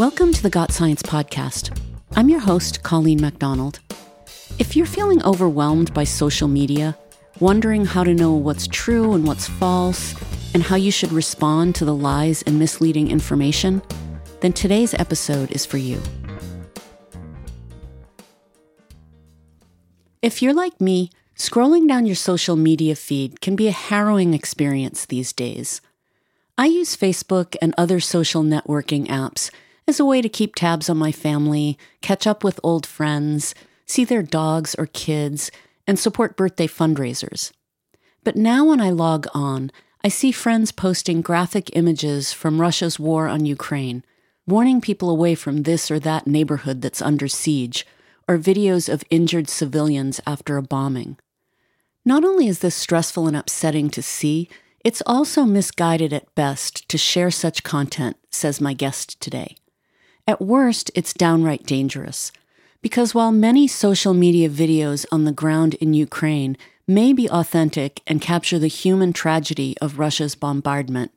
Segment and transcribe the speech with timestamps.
[0.00, 1.78] Welcome to the Got Science podcast.
[2.16, 3.80] I'm your host, Colleen MacDonald.
[4.58, 6.96] If you're feeling overwhelmed by social media,
[7.38, 10.14] wondering how to know what's true and what's false,
[10.54, 13.82] and how you should respond to the lies and misleading information,
[14.40, 16.00] then today's episode is for you.
[20.22, 25.04] If you're like me, scrolling down your social media feed can be a harrowing experience
[25.04, 25.82] these days.
[26.56, 29.50] I use Facebook and other social networking apps
[29.90, 34.04] as a way to keep tabs on my family, catch up with old friends, see
[34.04, 35.50] their dogs or kids,
[35.84, 37.50] and support birthday fundraisers.
[38.22, 39.72] But now when I log on,
[40.04, 44.04] I see friends posting graphic images from Russia's war on Ukraine,
[44.46, 47.84] warning people away from this or that neighborhood that's under siege,
[48.28, 51.16] or videos of injured civilians after a bombing.
[52.04, 54.48] Not only is this stressful and upsetting to see,
[54.84, 59.56] it's also misguided at best to share such content, says my guest today.
[60.26, 62.32] At worst, it's downright dangerous.
[62.82, 66.56] Because while many social media videos on the ground in Ukraine
[66.88, 71.12] may be authentic and capture the human tragedy of Russia's bombardment,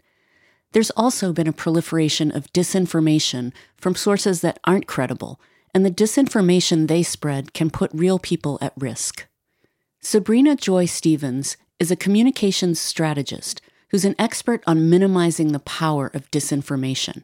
[0.73, 5.39] there's also been a proliferation of disinformation from sources that aren't credible,
[5.73, 9.27] and the disinformation they spread can put real people at risk.
[10.01, 16.29] Sabrina Joy Stevens is a communications strategist who's an expert on minimizing the power of
[16.31, 17.23] disinformation.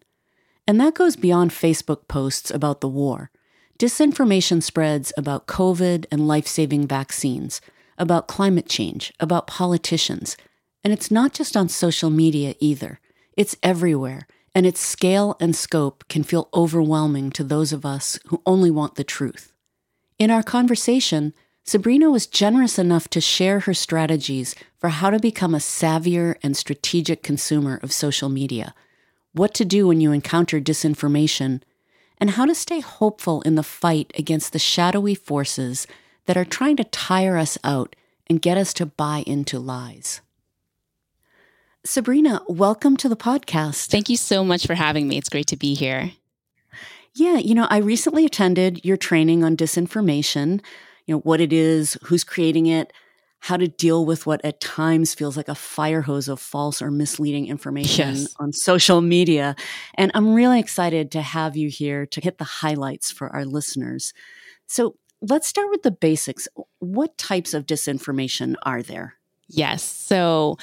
[0.69, 3.31] And that goes beyond Facebook posts about the war.
[3.79, 7.59] Disinformation spreads about COVID and life saving vaccines,
[7.97, 10.37] about climate change, about politicians.
[10.83, 12.99] And it's not just on social media either,
[13.35, 14.27] it's everywhere.
[14.53, 18.93] And its scale and scope can feel overwhelming to those of us who only want
[18.93, 19.51] the truth.
[20.19, 25.55] In our conversation, Sabrina was generous enough to share her strategies for how to become
[25.55, 28.75] a savvier and strategic consumer of social media,
[29.33, 31.61] what to do when you encounter disinformation,
[32.17, 35.87] and how to stay hopeful in the fight against the shadowy forces
[36.25, 37.95] that are trying to tire us out
[38.27, 40.21] and get us to buy into lies.
[41.85, 43.87] Sabrina, welcome to the podcast.
[43.87, 45.17] Thank you so much for having me.
[45.17, 46.11] It's great to be here.
[47.13, 50.61] Yeah, you know, I recently attended your training on disinformation
[51.09, 52.93] you know, what it is, who's creating it,
[53.41, 56.91] how to deal with what at times feels like a fire hose of false or
[56.91, 58.35] misleading information yes.
[58.39, 59.55] on social media.
[59.95, 64.13] And I'm really excited to have you here to hit the highlights for our listeners.
[64.67, 66.47] So let's start with the basics.
[66.79, 69.15] What types of disinformation are there?
[69.47, 69.83] Yes.
[69.83, 70.57] So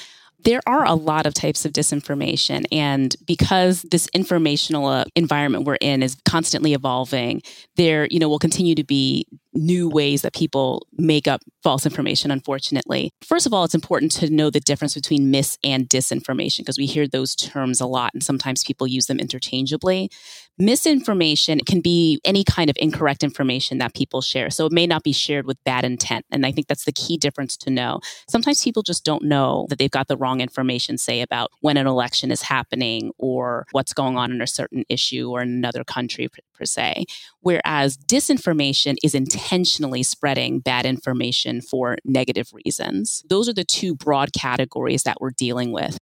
[0.44, 2.64] there are a lot of types of disinformation.
[2.70, 7.42] And because this informational uh, environment we're in is constantly evolving,
[7.76, 12.30] there, you know, will continue to be new ways that people make up false information,
[12.30, 13.10] unfortunately.
[13.22, 16.86] First of all, it's important to know the difference between mis and disinformation because we
[16.86, 20.10] hear those terms a lot and sometimes people use them interchangeably.
[20.58, 24.48] Misinformation can be any kind of incorrect information that people share.
[24.48, 26.24] So it may not be shared with bad intent.
[26.30, 28.00] And I think that's the key difference to know.
[28.28, 31.86] Sometimes people just don't know that they've got the wrong information, say about when an
[31.86, 36.28] election is happening or what's going on in a certain issue or in another country
[36.28, 37.04] per se.
[37.40, 43.22] Whereas disinformation is intentionally spreading bad information for negative reasons.
[43.28, 45.98] Those are the two broad categories that we're dealing with.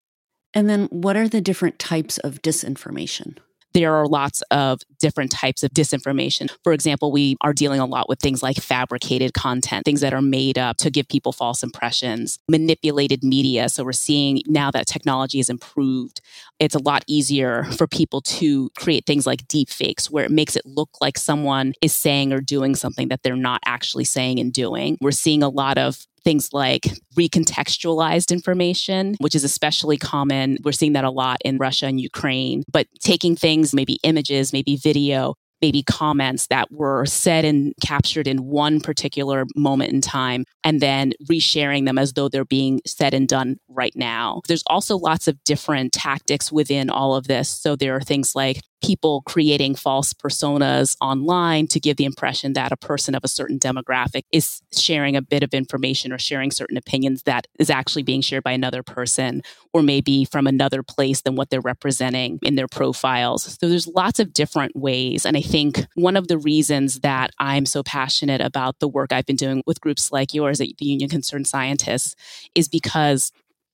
[0.54, 3.38] And then what are the different types of disinformation?
[3.74, 6.50] There are lots of different types of disinformation.
[6.64, 10.22] For example, we are dealing a lot with things like fabricated content, things that are
[10.22, 13.70] made up to give people false impressions, manipulated media.
[13.70, 16.22] So we're seeing now that technology has improved,
[16.60, 20.56] it's a lot easier for people to create things like deep fakes where it makes
[20.56, 24.54] it look like someone is saying or doing something that they're not actually saying and
[24.54, 24.98] doing.
[25.02, 26.88] We're seeing a lot of things like
[27.18, 30.58] recontextualized information, which is especially common.
[30.64, 34.76] We're seeing that a lot in Russia and Ukraine, but taking things, maybe images, maybe
[34.76, 40.82] video, maybe comments that were said and captured in one particular moment in time and
[40.82, 44.42] then resharing them as though they're being said and done right now.
[44.48, 47.50] There's also lots of different tactics within all of this.
[47.50, 52.72] So there are things like people creating false personas online to give the impression that
[52.72, 56.78] a person of a certain demographic is sharing a bit of information or sharing certain
[56.78, 59.42] opinions that is actually being shared by another person
[59.74, 63.58] or maybe from another place than what they're representing in their profiles.
[63.60, 65.26] So there's lots of different ways.
[65.26, 69.26] And I think one of the reasons that I'm so passionate about the work I've
[69.26, 72.16] been doing with groups like yours at the Union Concerned Scientists
[72.56, 73.32] is because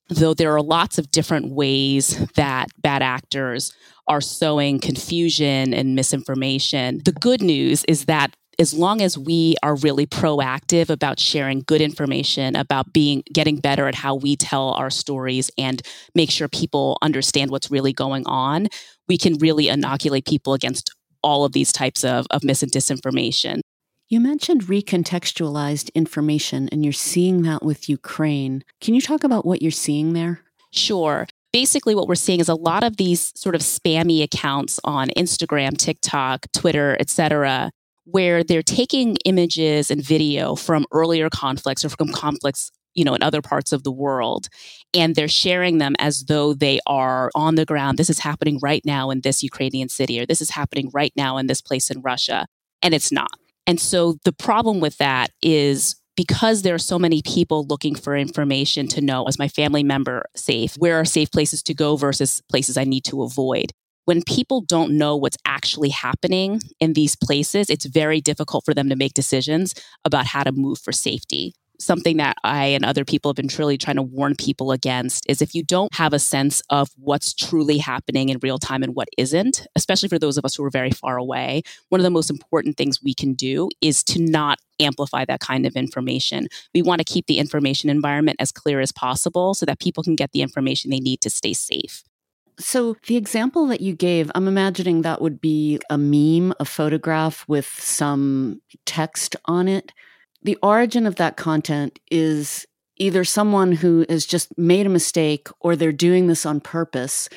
[0.08, 3.72] though there are lots of different ways that bad actors
[4.08, 9.76] are sowing confusion and misinformation, the good news is that as long as we are
[9.76, 14.90] really proactive about sharing good information about being getting better at how we tell our
[14.90, 15.80] stories and
[16.16, 18.66] make sure people understand what's really going on
[19.06, 20.90] we can really inoculate people against
[21.28, 23.60] all of these types of, of mis and disinformation.
[24.08, 28.64] You mentioned recontextualized information, and you're seeing that with Ukraine.
[28.80, 30.40] Can you talk about what you're seeing there?
[30.70, 31.26] Sure.
[31.52, 35.76] Basically, what we're seeing is a lot of these sort of spammy accounts on Instagram,
[35.76, 37.70] TikTok, Twitter, etc.,
[38.04, 43.22] where they're taking images and video from earlier conflicts or from conflicts you know in
[43.22, 44.48] other parts of the world
[44.94, 48.82] and they're sharing them as though they are on the ground this is happening right
[48.84, 52.00] now in this ukrainian city or this is happening right now in this place in
[52.00, 52.46] russia
[52.82, 53.30] and it's not.
[53.66, 58.16] And so the problem with that is because there are so many people looking for
[58.16, 60.74] information to know is my family member safe?
[60.78, 63.72] Where are safe places to go versus places i need to avoid?
[64.04, 68.88] When people don't know what's actually happening in these places, it's very difficult for them
[68.88, 69.74] to make decisions
[70.04, 71.54] about how to move for safety.
[71.80, 75.40] Something that I and other people have been truly trying to warn people against is
[75.40, 79.08] if you don't have a sense of what's truly happening in real time and what
[79.16, 82.30] isn't, especially for those of us who are very far away, one of the most
[82.30, 86.48] important things we can do is to not amplify that kind of information.
[86.74, 90.16] We want to keep the information environment as clear as possible so that people can
[90.16, 92.02] get the information they need to stay safe.
[92.60, 97.44] So, the example that you gave, I'm imagining that would be a meme, a photograph
[97.46, 99.92] with some text on it.
[100.48, 102.66] The origin of that content is
[102.96, 107.28] either someone who has just made a mistake or they're doing this on purpose.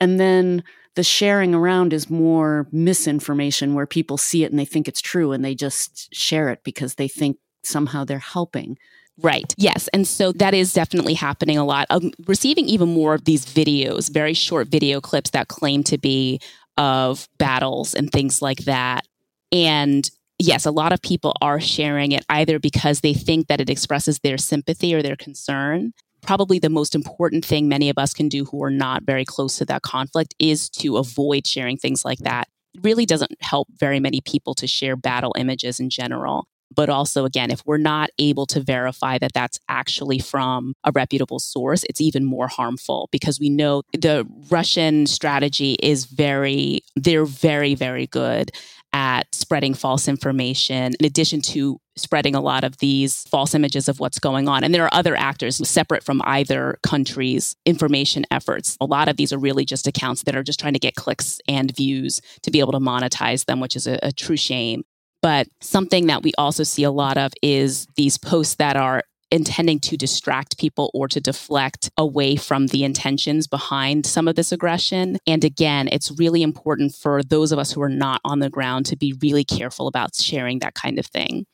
[0.00, 0.64] And then
[0.96, 5.30] the sharing around is more misinformation where people see it and they think it's true
[5.30, 8.76] and they just share it because they think somehow they're helping.
[9.22, 9.54] Right.
[9.56, 9.86] Yes.
[9.92, 11.86] And so that is definitely happening a lot.
[11.88, 16.40] I'm receiving even more of these videos, very short video clips that claim to be
[16.76, 19.06] of battles and things like that.
[19.52, 23.70] And yes, a lot of people are sharing it either because they think that it
[23.70, 25.92] expresses their sympathy or their concern.
[26.22, 29.56] Probably the most important thing many of us can do who are not very close
[29.58, 32.48] to that conflict is to avoid sharing things like that.
[32.74, 36.48] It really doesn't help very many people to share battle images in general.
[36.74, 41.38] But also, again, if we're not able to verify that that's actually from a reputable
[41.38, 47.76] source, it's even more harmful because we know the Russian strategy is very, they're very,
[47.76, 48.50] very good
[48.96, 54.00] at spreading false information in addition to spreading a lot of these false images of
[54.00, 54.64] what's going on.
[54.64, 58.74] And there are other actors separate from either country's information efforts.
[58.80, 61.38] A lot of these are really just accounts that are just trying to get clicks
[61.46, 64.82] and views to be able to monetize them, which is a, a true shame.
[65.20, 69.02] But something that we also see a lot of is these posts that are
[69.36, 74.50] intending to distract people or to deflect away from the intentions behind some of this
[74.50, 75.18] aggression.
[75.26, 78.86] And again, it's really important for those of us who are not on the ground
[78.86, 81.46] to be really careful about sharing that kind of thing.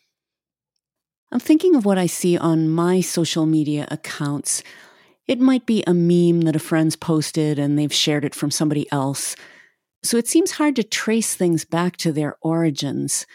[1.30, 4.62] I'm thinking of what I see on my social media accounts.
[5.26, 8.90] It might be a meme that a friend's posted and they've shared it from somebody
[8.92, 9.34] else.
[10.02, 13.26] So it seems hard to trace things back to their origins.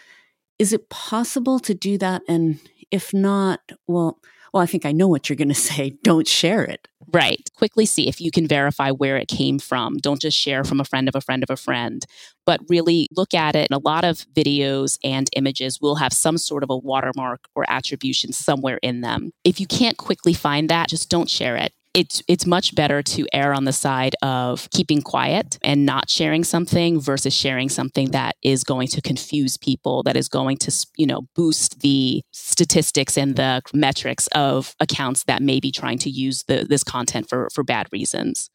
[0.58, 2.22] Is it possible to do that?
[2.28, 2.60] And
[2.90, 4.20] if not, well,
[4.52, 5.96] well, I think I know what you're going to say.
[6.02, 6.88] Don't share it.
[7.12, 7.48] Right.
[7.56, 9.96] Quickly see if you can verify where it came from.
[9.96, 12.04] Don't just share from a friend of a friend of a friend,
[12.44, 13.68] but really look at it.
[13.70, 17.64] And a lot of videos and images will have some sort of a watermark or
[17.68, 19.30] attribution somewhere in them.
[19.42, 23.26] If you can't quickly find that, just don't share it it's it's much better to
[23.32, 28.36] err on the side of keeping quiet and not sharing something versus sharing something that
[28.42, 33.36] is going to confuse people that is going to you know boost the statistics and
[33.36, 37.64] the metrics of accounts that may be trying to use the, this content for for
[37.64, 38.50] bad reasons.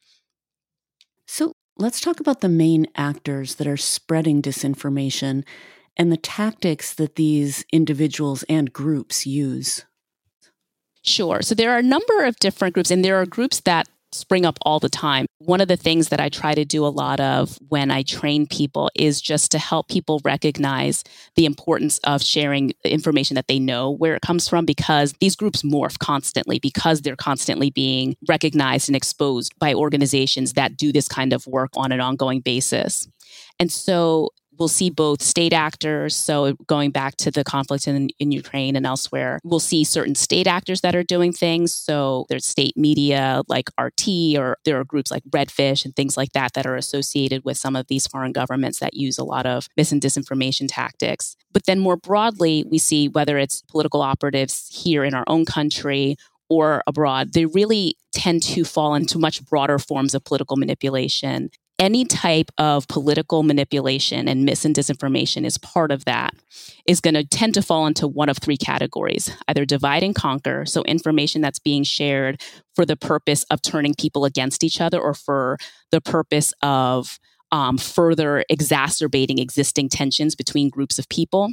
[1.27, 5.43] So let's talk about the main actors that are spreading disinformation
[5.97, 9.85] and the tactics that these individuals and groups use
[11.03, 11.41] Sure.
[11.41, 14.57] So there are a number of different groups, and there are groups that spring up
[14.61, 15.25] all the time.
[15.39, 18.47] One of the things that I try to do a lot of when I train
[18.47, 21.03] people is just to help people recognize
[21.35, 25.63] the importance of sharing information that they know where it comes from because these groups
[25.63, 31.33] morph constantly because they're constantly being recognized and exposed by organizations that do this kind
[31.33, 33.07] of work on an ongoing basis.
[33.59, 38.31] And so We'll see both state actors, so going back to the conflict in, in
[38.31, 41.73] Ukraine and elsewhere, we'll see certain state actors that are doing things.
[41.73, 46.33] So there's state media like RT, or there are groups like Redfish and things like
[46.33, 49.67] that that are associated with some of these foreign governments that use a lot of
[49.75, 51.35] mis and disinformation tactics.
[51.51, 56.17] But then more broadly, we see whether it's political operatives here in our own country
[56.49, 61.49] or abroad, they really tend to fall into much broader forms of political manipulation
[61.79, 66.33] any type of political manipulation and mis and disinformation is part of that
[66.85, 70.65] is going to tend to fall into one of three categories either divide and conquer
[70.65, 72.41] so information that's being shared
[72.75, 75.57] for the purpose of turning people against each other or for
[75.91, 77.19] the purpose of
[77.51, 81.49] um, further exacerbating existing tensions between groups of people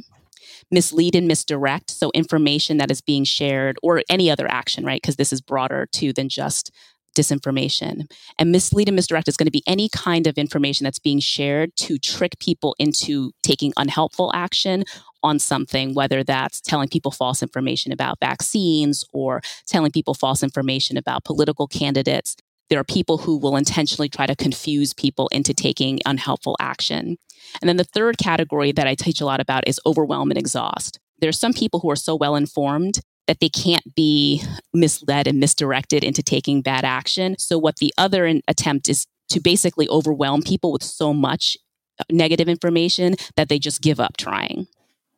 [0.71, 1.91] mislead and misdirect.
[1.91, 5.01] So, information that is being shared or any other action, right?
[5.01, 6.71] Because this is broader too than just
[7.15, 8.11] disinformation.
[8.37, 11.75] And mislead and misdirect is going to be any kind of information that's being shared
[11.77, 14.83] to trick people into taking unhelpful action
[15.23, 20.97] on something, whether that's telling people false information about vaccines or telling people false information
[20.97, 22.35] about political candidates.
[22.69, 27.17] There are people who will intentionally try to confuse people into taking unhelpful action.
[27.59, 30.99] And then the third category that I teach a lot about is overwhelm and exhaust.
[31.19, 35.39] There are some people who are so well informed that they can't be misled and
[35.39, 37.35] misdirected into taking bad action.
[37.37, 41.57] So, what the other attempt is to basically overwhelm people with so much
[41.99, 44.67] uh, negative information that they just give up trying.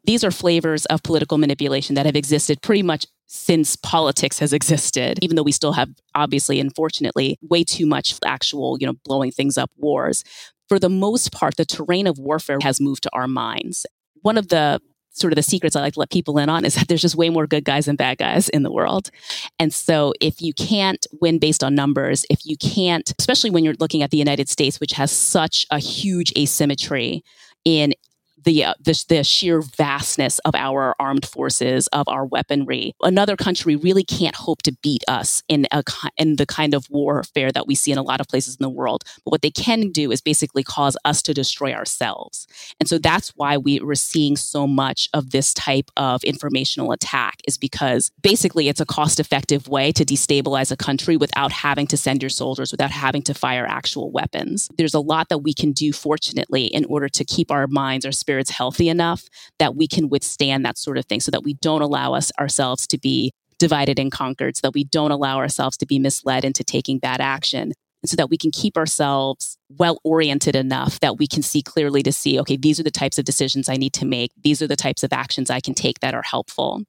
[0.05, 5.17] These are flavors of political manipulation that have existed pretty much since politics has existed,
[5.21, 9.57] even though we still have, obviously, unfortunately, way too much actual, you know, blowing things
[9.57, 10.23] up wars.
[10.69, 13.85] For the most part, the terrain of warfare has moved to our minds.
[14.21, 14.81] One of the
[15.13, 17.15] sort of the secrets I like to let people in on is that there's just
[17.15, 19.09] way more good guys than bad guys in the world.
[19.59, 23.75] And so if you can't win based on numbers, if you can't, especially when you're
[23.79, 27.23] looking at the United States, which has such a huge asymmetry
[27.63, 27.93] in
[28.43, 32.93] the, uh, the, the sheer vastness of our armed forces, of our weaponry.
[33.01, 35.83] Another country really can't hope to beat us in a
[36.17, 38.69] in the kind of warfare that we see in a lot of places in the
[38.69, 39.03] world.
[39.23, 42.47] But what they can do is basically cause us to destroy ourselves.
[42.79, 47.37] And so that's why we were seeing so much of this type of informational attack
[47.47, 52.21] is because basically it's a cost-effective way to destabilize a country without having to send
[52.21, 54.69] your soldiers, without having to fire actual weapons.
[54.77, 58.11] There's a lot that we can do, fortunately, in order to keep our minds, our
[58.11, 59.25] spirits spirits healthy enough
[59.59, 62.87] that we can withstand that sort of thing so that we don't allow us ourselves
[62.87, 66.63] to be divided and conquered, so that we don't allow ourselves to be misled into
[66.63, 67.73] taking bad action.
[68.01, 72.01] And so that we can keep ourselves well oriented enough that we can see clearly
[72.03, 74.31] to see, okay, these are the types of decisions I need to make.
[74.43, 76.81] These are the types of actions I can take that are helpful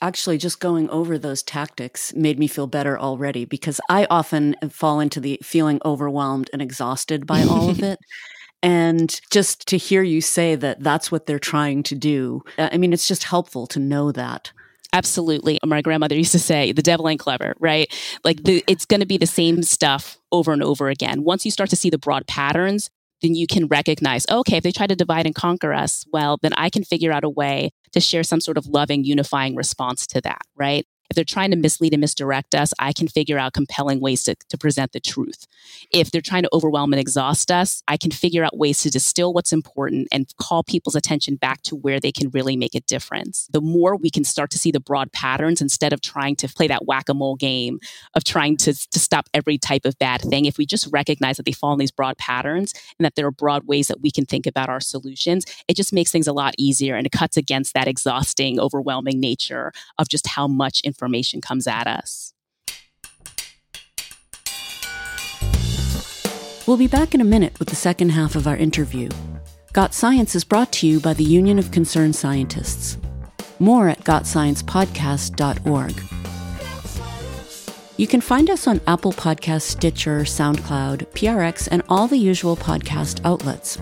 [0.00, 4.98] actually just going over those tactics made me feel better already because I often fall
[4.98, 8.00] into the feeling overwhelmed and exhausted by all of it.
[8.62, 12.78] And just to hear you say that that's what they're trying to do, uh, I
[12.78, 14.52] mean, it's just helpful to know that.
[14.92, 15.58] Absolutely.
[15.64, 17.92] My grandmother used to say, the devil ain't clever, right?
[18.24, 21.24] Like the, it's going to be the same stuff over and over again.
[21.24, 22.90] Once you start to see the broad patterns,
[23.22, 26.52] then you can recognize, okay, if they try to divide and conquer us, well, then
[26.54, 30.20] I can figure out a way to share some sort of loving, unifying response to
[30.22, 30.86] that, right?
[31.12, 34.34] If they're trying to mislead and misdirect us, I can figure out compelling ways to,
[34.48, 35.46] to present the truth.
[35.90, 39.34] If they're trying to overwhelm and exhaust us, I can figure out ways to distill
[39.34, 43.46] what's important and call people's attention back to where they can really make a difference.
[43.52, 46.66] The more we can start to see the broad patterns instead of trying to play
[46.68, 47.78] that whack a mole game
[48.14, 51.44] of trying to, to stop every type of bad thing, if we just recognize that
[51.44, 54.24] they fall in these broad patterns and that there are broad ways that we can
[54.24, 57.74] think about our solutions, it just makes things a lot easier and it cuts against
[57.74, 62.32] that exhausting, overwhelming nature of just how much information information comes at us.
[66.66, 69.08] We'll be back in a minute with the second half of our interview.
[69.72, 72.98] Got Science is brought to you by the Union of Concerned Scientists.
[73.58, 76.02] More at gotsciencepodcast.org.
[77.96, 83.20] You can find us on Apple Podcasts, Stitcher, SoundCloud, PRX, and all the usual podcast
[83.24, 83.78] outlets.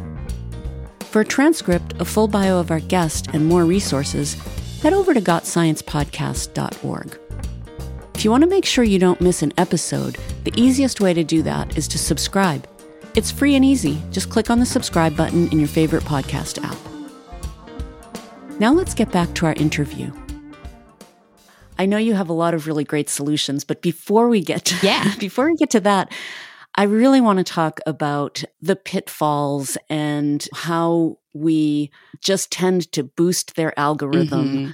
[1.10, 4.36] For a transcript, a full bio of our guest, and more resources,
[4.82, 7.18] head over to gotsciencepodcast.org.
[8.14, 11.24] If you want to make sure you don't miss an episode, the easiest way to
[11.24, 12.66] do that is to subscribe.
[13.14, 14.02] It's free and easy.
[14.10, 16.76] Just click on the subscribe button in your favorite podcast app.
[18.60, 20.12] Now let's get back to our interview.
[21.78, 24.86] I know you have a lot of really great solutions, but before we get to,
[24.86, 25.14] yeah.
[25.18, 26.12] before we get to that,
[26.74, 33.56] I really want to talk about the pitfalls and how we just tend to boost
[33.56, 34.70] their algorithm mm-hmm.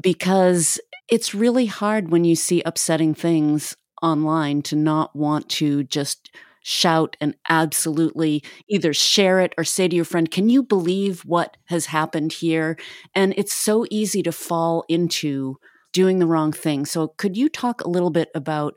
[0.00, 6.30] because it's really hard when you see upsetting things online to not want to just
[6.62, 11.56] shout and absolutely either share it or say to your friend, Can you believe what
[11.66, 12.76] has happened here?
[13.14, 15.58] And it's so easy to fall into
[15.92, 16.84] doing the wrong thing.
[16.84, 18.74] So, could you talk a little bit about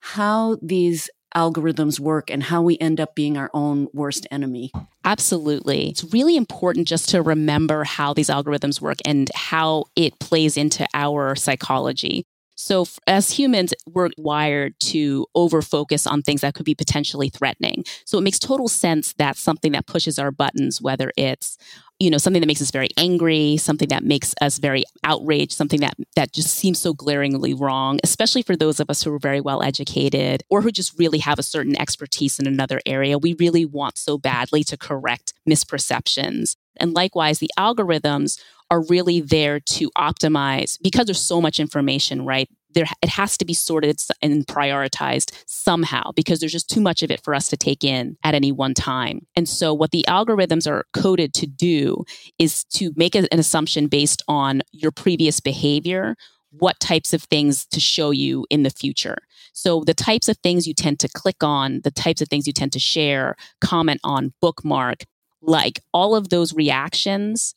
[0.00, 4.72] how these algorithms work and how we end up being our own worst enemy.
[5.04, 5.90] Absolutely.
[5.90, 10.86] It's really important just to remember how these algorithms work and how it plays into
[10.94, 12.24] our psychology.
[12.58, 17.84] So, as humans, we're wired to over focus on things that could be potentially threatening.
[18.06, 21.58] So, it makes total sense that something that pushes our buttons, whether it's
[21.98, 25.80] you know something that makes us very angry something that makes us very outraged something
[25.80, 29.40] that that just seems so glaringly wrong especially for those of us who are very
[29.40, 33.18] well educated or who just really have a certain expertise in another area.
[33.18, 36.56] We really want so badly to correct misperceptions.
[36.76, 42.48] And likewise the algorithms are really there to optimize because there's so much information right
[42.76, 47.10] there it has to be sorted and prioritized somehow because there's just too much of
[47.10, 49.26] it for us to take in at any one time.
[49.34, 52.04] And so what the algorithms are coded to do
[52.38, 56.14] is to make an assumption based on your previous behavior
[56.50, 59.18] what types of things to show you in the future.
[59.52, 62.52] So, the types of things you tend to click on, the types of things you
[62.52, 65.04] tend to share, comment on, bookmark,
[65.42, 67.54] like all of those reactions,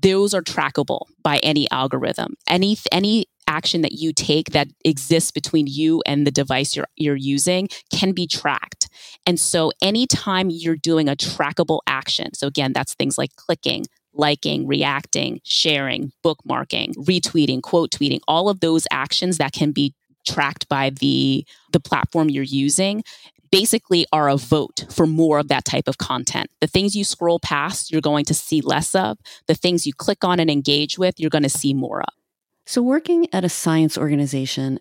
[0.00, 2.34] those are trackable by any algorithm.
[2.48, 7.16] Any any action that you take that exists between you and the device you're, you're
[7.16, 8.88] using can be tracked.
[9.26, 14.66] And so anytime you're doing a trackable action, so again, that's things like clicking, liking,
[14.66, 19.94] reacting, sharing, bookmarking, retweeting, quote tweeting, all of those actions that can be
[20.24, 23.02] tracked by the the platform you're using
[23.50, 26.48] basically are a vote for more of that type of content.
[26.60, 29.18] The things you scroll past, you're going to see less of.
[29.46, 32.21] The things you click on and engage with, you're going to see more of.
[32.66, 34.78] So, working at a science organization,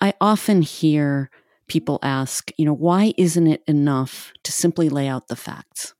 [0.00, 1.30] I often hear
[1.68, 5.94] people ask, you know, why isn't it enough to simply lay out the facts?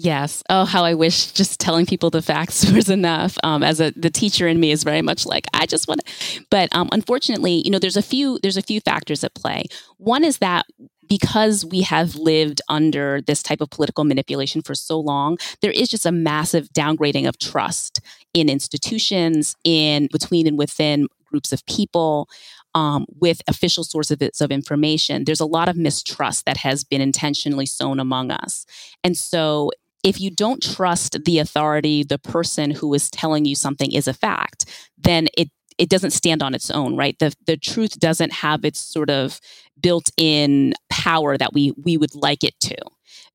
[0.00, 0.44] Yes.
[0.48, 3.36] Oh, how I wish just telling people the facts was enough.
[3.42, 6.44] Um, as a the teacher in me is very much like I just want to,
[6.50, 9.64] but um, unfortunately, you know, there's a few there's a few factors at play.
[9.96, 10.66] One is that
[11.08, 15.88] because we have lived under this type of political manipulation for so long, there is
[15.88, 18.00] just a massive downgrading of trust
[18.34, 22.28] in institutions, in between and within groups of people.
[22.74, 27.66] Um, with official sources of information, there's a lot of mistrust that has been intentionally
[27.66, 28.66] sown among us.
[29.02, 29.70] And so
[30.04, 34.12] if you don't trust the authority, the person who is telling you something is a
[34.12, 37.18] fact, then it it doesn't stand on its own, right?
[37.18, 39.40] The the truth doesn't have its sort of
[39.80, 42.76] built-in power that we we would like it to.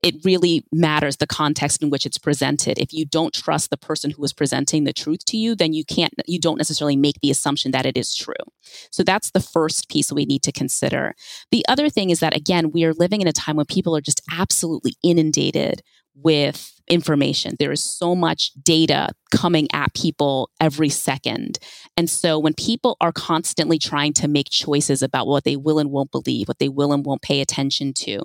[0.04, 2.78] It really matters the context in which it's presented.
[2.78, 5.86] If you don't trust the person who is presenting the truth to you, then you
[5.86, 8.34] can't you don't necessarily make the assumption that it is true.
[8.92, 11.16] So that's the first piece we need to consider.
[11.52, 14.02] The other thing is that again, we are living in a time when people are
[14.02, 15.82] just absolutely inundated
[16.16, 17.56] with information.
[17.60, 21.58] There is so much data coming at people every second.
[21.98, 25.92] And so when people are constantly trying to make choices about what they will and
[25.92, 28.22] won't believe, what they will and won't pay attention to,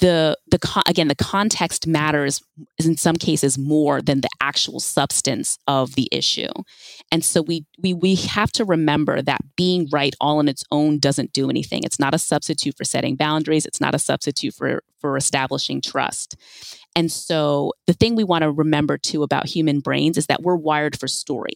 [0.00, 2.42] the the again the context matters
[2.78, 6.52] in some cases more than the actual substance of the issue.
[7.10, 10.98] And so we we we have to remember that being right all on its own
[10.98, 11.82] doesn't do anything.
[11.84, 13.66] It's not a substitute for setting boundaries.
[13.66, 16.36] It's not a substitute for for establishing trust.
[16.94, 20.56] And so the thing we want to remember too about human brains is that we're
[20.56, 21.54] wired for story.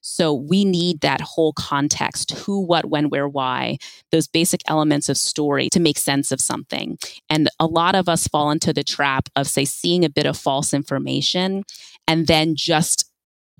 [0.00, 3.78] So we need that whole context who, what, when, where, why,
[4.12, 6.98] those basic elements of story to make sense of something.
[7.30, 10.36] And a lot of us fall into the trap of, say, seeing a bit of
[10.36, 11.64] false information
[12.06, 13.10] and then just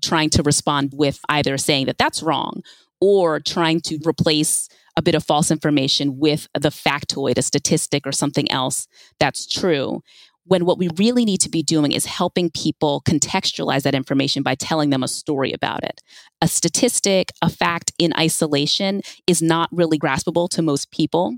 [0.01, 2.61] trying to respond with either saying that that's wrong
[3.01, 8.11] or trying to replace a bit of false information with the factoid, a statistic, or
[8.11, 8.87] something else
[9.19, 10.01] that's true
[10.45, 14.55] when what we really need to be doing is helping people contextualize that information by
[14.55, 16.01] telling them a story about it.
[16.41, 21.37] A statistic, a fact in isolation is not really graspable to most people.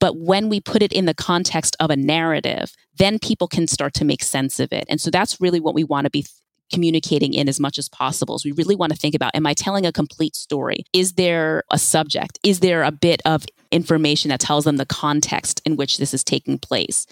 [0.00, 3.94] But when we put it in the context of a narrative, then people can start
[3.94, 4.84] to make sense of it.
[4.88, 6.30] And so that's really what we want to be th-
[6.72, 8.38] communicating in as much as possible.
[8.38, 10.84] So we really want to think about am I telling a complete story?
[10.92, 12.38] Is there a subject?
[12.42, 16.24] Is there a bit of information that tells them the context in which this is
[16.24, 17.06] taking place?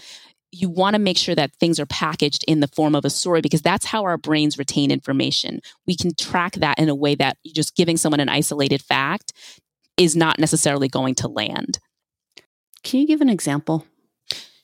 [0.53, 3.41] You want to make sure that things are packaged in the form of a story
[3.41, 5.61] because that's how our brains retain information.
[5.87, 9.33] We can track that in a way that just giving someone an isolated fact
[9.97, 11.79] is not necessarily going to land.
[12.85, 13.87] Can you give an example?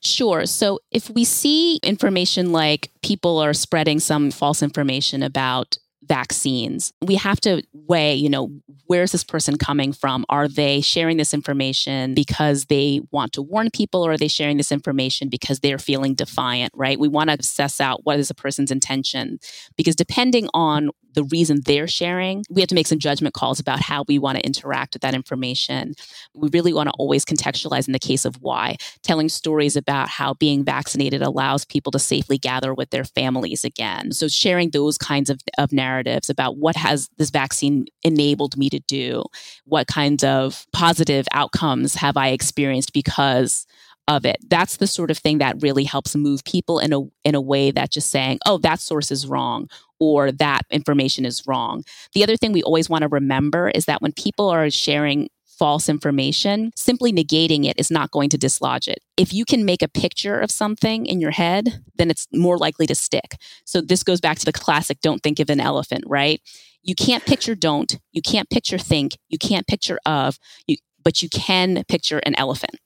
[0.00, 0.46] Sure.
[0.46, 6.92] So if we see information like people are spreading some false information about vaccines.
[7.02, 8.50] We have to weigh, you know,
[8.86, 10.24] where's this person coming from?
[10.28, 14.56] Are they sharing this information because they want to warn people or are they sharing
[14.56, 16.98] this information because they're feeling defiant, right?
[16.98, 19.38] We want to assess out what is a person's intention
[19.76, 23.80] because depending on the reason they're sharing, we have to make some judgment calls about
[23.80, 25.94] how we want to interact with that information.
[26.34, 30.34] We really want to always contextualize in the case of why, telling stories about how
[30.34, 34.12] being vaccinated allows people to safely gather with their families again.
[34.12, 38.80] So sharing those kinds of, of narratives about what has this vaccine enabled me to
[38.80, 39.24] do,
[39.64, 43.66] what kinds of positive outcomes have I experienced because
[44.08, 44.38] of it.
[44.48, 47.70] That's the sort of thing that really helps move people in a in a way
[47.70, 49.68] that just saying, "Oh, that source is wrong,"
[50.00, 51.84] or that information is wrong.
[52.14, 55.88] The other thing we always want to remember is that when people are sharing false
[55.88, 59.00] information, simply negating it is not going to dislodge it.
[59.16, 62.86] If you can make a picture of something in your head, then it's more likely
[62.86, 63.36] to stick.
[63.64, 66.40] So this goes back to the classic don't think of an elephant, right?
[66.84, 71.28] You can't picture don't, you can't picture think, you can't picture of, you, but you
[71.28, 72.76] can picture an elephant.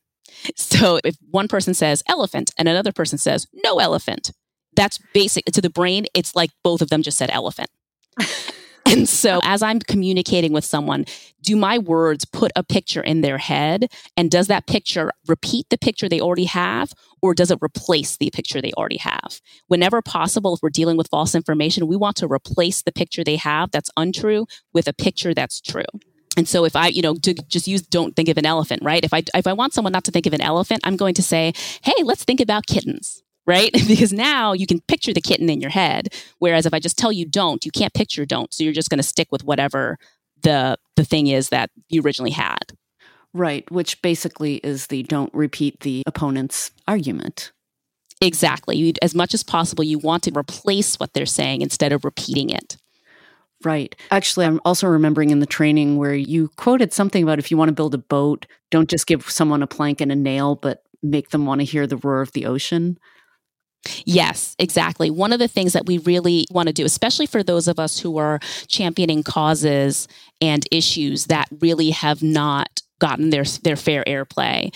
[0.57, 4.33] So if one person says elephant and another person says no elephant,
[4.75, 6.07] that's basic to the brain.
[6.15, 7.71] It's like both of them just said elephant.
[8.93, 11.07] And so, as I'm communicating with someone,
[11.41, 13.91] do my words put a picture in their head?
[14.17, 16.93] And does that picture repeat the picture they already have?
[17.23, 19.41] Or does it replace the picture they already have?
[19.69, 23.37] Whenever possible, if we're dealing with false information, we want to replace the picture they
[23.37, 25.85] have that's untrue with a picture that's true.
[26.37, 29.05] And so if I, you know, to just use don't think of an elephant, right?
[29.05, 31.23] If I if I want someone not to think of an elephant, I'm going to
[31.23, 33.73] say, "Hey, let's think about kittens." right?
[33.89, 36.09] because now you can picture the kitten in your head.
[36.39, 38.53] Whereas if I just tell you don't, you can't picture don't.
[38.53, 39.99] So you're just going to stick with whatever
[40.43, 42.73] the the thing is that you originally had.
[43.35, 47.53] Right, which basically is the don't repeat the opponent's argument.
[48.21, 48.77] Exactly.
[48.77, 52.51] You, as much as possible, you want to replace what they're saying instead of repeating
[52.51, 52.77] it.
[53.65, 53.95] Right.
[54.11, 57.69] Actually, I'm also remembering in the training where you quoted something about if you want
[57.69, 61.31] to build a boat, don't just give someone a plank and a nail, but make
[61.31, 62.99] them want to hear the roar of the ocean.
[64.05, 65.11] Yes, exactly.
[65.11, 67.99] One of the things that we really want to do, especially for those of us
[67.99, 70.07] who are championing causes
[70.41, 74.73] and issues that really have not gotten their their fair airplay,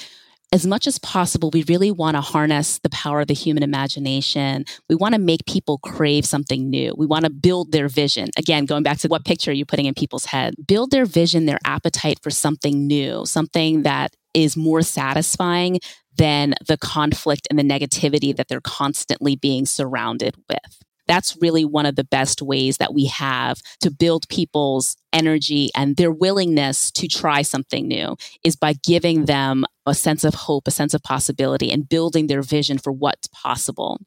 [0.52, 4.64] as much as possible, we really want to harness the power of the human imagination.
[4.88, 6.94] We want to make people crave something new.
[6.96, 8.30] We want to build their vision.
[8.36, 10.54] Again, going back to what picture are you putting in people's head?
[10.66, 15.80] Build their vision, their appetite for something new, something that is more satisfying
[16.16, 20.82] than the conflict and the negativity that they're constantly being surrounded with.
[21.06, 25.96] That's really one of the best ways that we have to build people's energy and
[25.96, 30.70] their willingness to try something new is by giving them a sense of hope, a
[30.72, 34.00] sense of possibility, and building their vision for what's possible.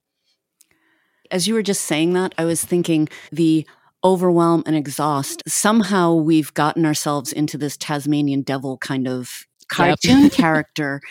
[1.31, 3.65] As you were just saying that, I was thinking the
[4.03, 5.43] overwhelm and exhaust.
[5.47, 10.31] Somehow we've gotten ourselves into this Tasmanian devil kind of cartoon yep.
[10.33, 11.01] character.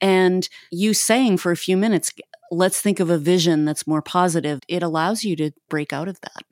[0.00, 2.12] And you saying for a few minutes,
[2.50, 6.20] let's think of a vision that's more positive, it allows you to break out of
[6.20, 6.44] that.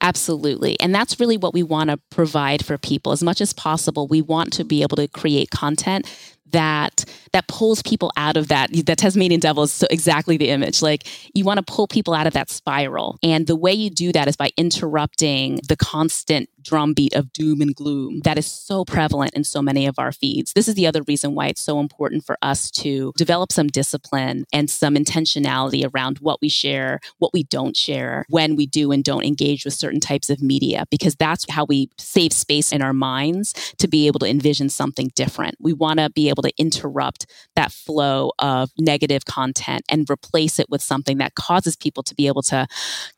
[0.00, 0.78] Absolutely.
[0.80, 3.12] And that's really what we want to provide for people.
[3.12, 6.06] As much as possible, we want to be able to create content
[6.52, 10.82] that that pulls people out of that that Tasmanian devil is so exactly the image.
[10.82, 13.18] Like you want to pull people out of that spiral.
[13.22, 17.74] And the way you do that is by interrupting the constant drumbeat of doom and
[17.74, 20.52] gloom that is so prevalent in so many of our feeds.
[20.54, 24.46] This is the other reason why it's so important for us to develop some discipline
[24.52, 29.04] and some intentionality around what we share what we don't share when we do and
[29.04, 32.92] don't engage with certain types of media because that's how we save space in our
[32.92, 35.56] minds to be able to envision something different.
[35.60, 37.26] We want to be able to interrupt
[37.56, 42.26] that flow of negative content and replace it with something that causes people to be
[42.26, 42.66] able to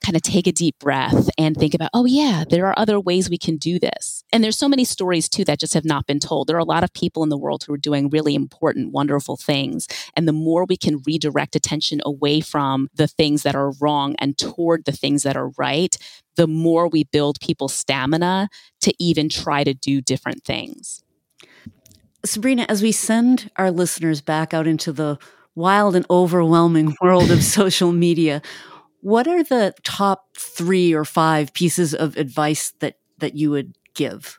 [0.04, 3.28] kind of take a deep breath and think about, oh, yeah, there are other ways
[3.28, 4.24] we can do this.
[4.32, 6.46] And there's so many stories too that just have not been told.
[6.46, 9.36] There are a lot of people in the world who are doing really important, wonderful
[9.36, 9.86] things.
[10.16, 14.36] And the more we can redirect attention away from the things that are wrong and
[14.38, 15.96] toward the things that are right,
[16.36, 18.48] the more we build people's stamina
[18.80, 21.02] to even try to do different things.
[22.26, 25.18] Sabrina, as we send our listeners back out into the
[25.54, 28.42] wild and overwhelming world of social media,
[29.00, 34.38] what are the top three or five pieces of advice that, that you would give?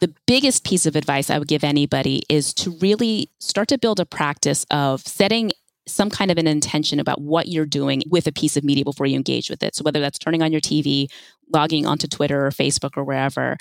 [0.00, 4.00] The biggest piece of advice I would give anybody is to really start to build
[4.00, 5.52] a practice of setting
[5.86, 9.06] some kind of an intention about what you're doing with a piece of media before
[9.06, 9.74] you engage with it.
[9.74, 11.08] So whether that's turning on your TV,
[11.52, 13.56] logging onto Twitter or Facebook or wherever,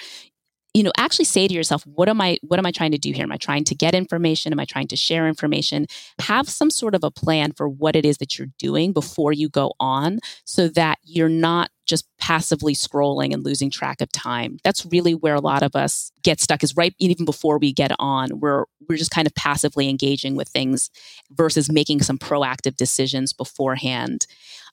[0.74, 3.12] you know actually say to yourself what am i what am i trying to do
[3.12, 3.24] here?
[3.24, 4.54] Am i trying to get information?
[4.54, 5.88] Am i trying to share information?
[6.20, 9.50] Have some sort of a plan for what it is that you're doing before you
[9.50, 14.58] go on so that you're not just passively scrolling and losing track of time.
[14.64, 17.92] That's really where a lot of us get stuck is right even before we get
[17.98, 18.40] on.
[18.40, 20.92] We're we're just kind of passively engaging with things
[21.32, 24.28] versus making some proactive decisions beforehand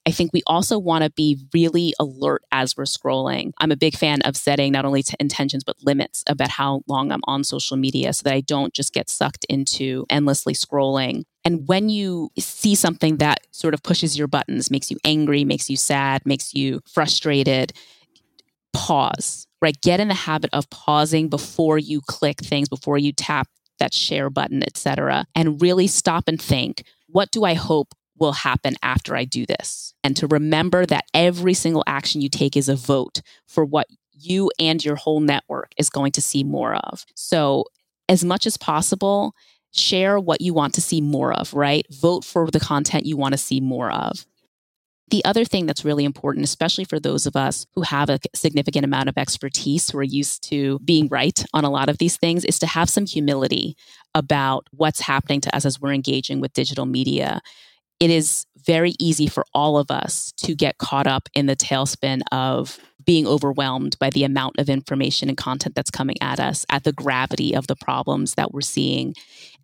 [0.06, 3.50] I think we also want to be really alert as we're scrolling.
[3.58, 7.10] I'm a big fan of setting not only to intentions, but limits about how long
[7.10, 11.24] I'm on social media so that I don't just get sucked into endlessly scrolling.
[11.44, 15.68] And when you see something that sort of pushes your buttons, makes you angry, makes
[15.68, 17.72] you sad, makes you frustrated,
[18.72, 19.76] pause, right?
[19.80, 23.48] Get in the habit of pausing before you click things, before you tap
[23.80, 28.76] that share button, etc., and really stop and think, what do I hope will happen
[28.82, 29.94] after I do this?
[30.04, 34.50] And to remember that every single action you take is a vote for what you
[34.58, 37.04] and your whole network is going to see more of.
[37.14, 37.64] So,
[38.08, 39.34] as much as possible,
[39.72, 41.84] share what you want to see more of, right?
[41.90, 44.24] Vote for the content you want to see more of.
[45.08, 48.84] The other thing that's really important, especially for those of us who have a significant
[48.84, 52.44] amount of expertise, who are used to being right on a lot of these things,
[52.44, 53.76] is to have some humility
[54.14, 57.40] about what's happening to us as we're engaging with digital media.
[58.00, 62.20] It is very easy for all of us to get caught up in the tailspin
[62.32, 66.84] of being overwhelmed by the amount of information and content that's coming at us, at
[66.84, 69.14] the gravity of the problems that we're seeing.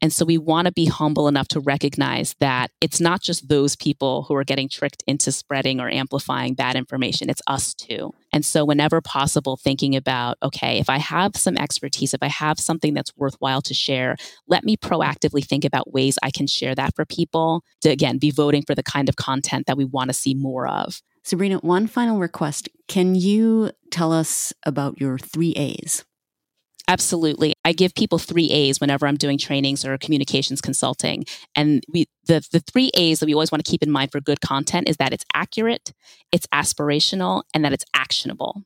[0.00, 3.76] And so we want to be humble enough to recognize that it's not just those
[3.76, 8.12] people who are getting tricked into spreading or amplifying bad information, it's us too.
[8.32, 12.58] And so, whenever possible, thinking about, okay, if I have some expertise, if I have
[12.58, 14.16] something that's worthwhile to share,
[14.48, 18.30] let me proactively think about ways I can share that for people to, again, be
[18.30, 21.02] voting for the kind of content that we want to see more of.
[21.24, 22.68] Sabrina, one final request.
[22.88, 26.04] Can you tell us about your three A's?
[26.88, 27.54] Absolutely.
[27.64, 31.24] I give people three A's whenever I'm doing trainings or communications consulting.
[31.54, 34.20] And we the, the three A's that we always want to keep in mind for
[34.20, 35.92] good content is that it's accurate,
[36.32, 38.62] it's aspirational, and that it's actionable.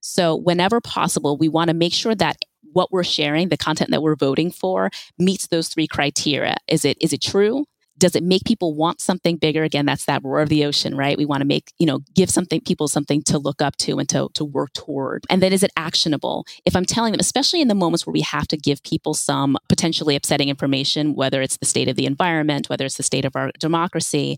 [0.00, 2.36] So whenever possible, we want to make sure that
[2.74, 6.56] what we're sharing, the content that we're voting for, meets those three criteria.
[6.68, 7.64] Is it is it true?
[7.98, 9.62] Does it make people want something bigger?
[9.62, 11.18] Again that's that roar of the ocean right?
[11.18, 14.08] We want to make you know give something people something to look up to and
[14.10, 15.24] to, to work toward.
[15.30, 16.46] And then is it actionable?
[16.64, 19.56] If i'm telling them especially in the moments where we have to give people some
[19.68, 23.36] potentially upsetting information whether it's the state of the environment whether it's the state of
[23.36, 24.36] our democracy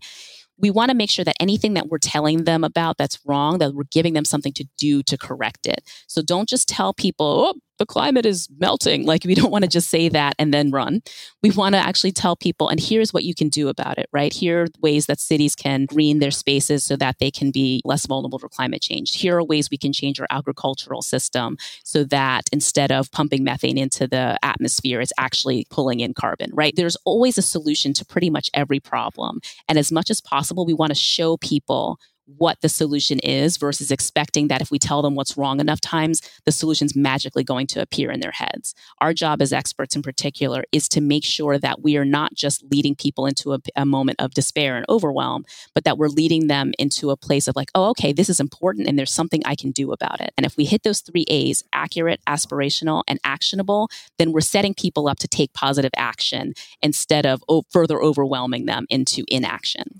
[0.59, 3.73] we want to make sure that anything that we're telling them about that's wrong, that
[3.73, 5.81] we're giving them something to do to correct it.
[6.07, 9.05] So don't just tell people, oh, the climate is melting.
[9.05, 11.01] Like, we don't want to just say that and then run.
[11.43, 14.33] We want to actually tell people, and here's what you can do about it, right?
[14.33, 18.05] Here are ways that cities can green their spaces so that they can be less
[18.05, 19.15] vulnerable to climate change.
[19.15, 23.77] Here are ways we can change our agricultural system so that instead of pumping methane
[23.77, 26.75] into the atmosphere, it's actually pulling in carbon, right?
[26.75, 29.39] There's always a solution to pretty much every problem.
[29.67, 33.89] And as much as possible, we want to show people what the solution is versus
[33.89, 37.81] expecting that if we tell them what's wrong enough times, the solution's magically going to
[37.81, 38.75] appear in their heads.
[38.99, 42.63] Our job as experts in particular is to make sure that we are not just
[42.71, 46.73] leading people into a, a moment of despair and overwhelm, but that we're leading them
[46.77, 49.71] into a place of like, oh, okay, this is important and there's something I can
[49.71, 50.33] do about it.
[50.37, 55.07] And if we hit those three A's, accurate, aspirational, and actionable, then we're setting people
[55.07, 59.97] up to take positive action instead of further overwhelming them into inaction.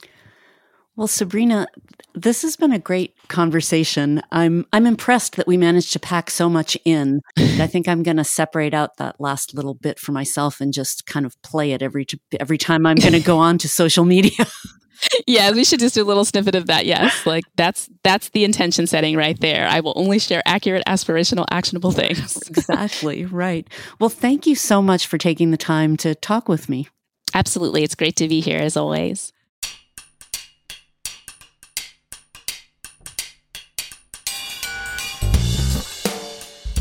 [0.97, 1.67] Well, Sabrina,
[2.15, 4.19] this has been a great conversation.
[4.31, 7.21] I'm I'm impressed that we managed to pack so much in.
[7.37, 11.05] I think I'm going to separate out that last little bit for myself and just
[11.05, 12.07] kind of play it every
[12.39, 14.47] every time I'm going to go on to social media.
[15.27, 16.87] yeah, we should just do a little snippet of that.
[16.87, 19.67] Yes, like that's that's the intention setting right there.
[19.67, 22.37] I will only share accurate, aspirational, actionable things.
[22.49, 23.69] exactly right.
[23.99, 26.87] Well, thank you so much for taking the time to talk with me.
[27.35, 29.31] Absolutely, it's great to be here as always.